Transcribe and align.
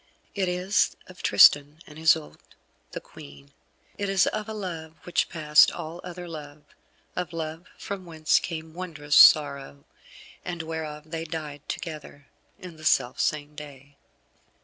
It 0.33 0.49
is 0.49 0.95
of 1.05 1.21
Tristan 1.21 1.77
and 1.85 1.99
Isoude, 1.99 2.39
the 2.91 2.99
Queen. 2.99 3.53
It 3.99 4.09
is 4.09 4.25
of 4.25 4.49
a 4.49 4.53
love 4.55 4.93
which 5.03 5.29
passed 5.29 5.69
all 5.71 6.01
other 6.03 6.27
love, 6.27 6.63
of 7.15 7.33
love 7.33 7.67
from 7.77 8.03
whence 8.03 8.39
came 8.39 8.73
wondrous 8.73 9.15
sorrow, 9.15 9.85
and 10.43 10.63
whereof 10.63 11.11
they 11.11 11.23
died 11.23 11.61
together 11.69 12.25
in 12.57 12.77
the 12.77 12.83
self 12.83 13.19
same 13.19 13.53
day. 13.55 13.95